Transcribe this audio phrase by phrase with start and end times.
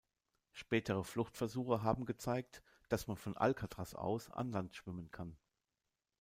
[0.51, 5.37] Spätere Fluchtversuche haben gezeigt, dass man von Alcatraz aus an Land schwimmen kann.